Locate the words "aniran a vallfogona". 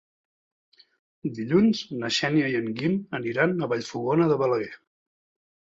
3.21-4.33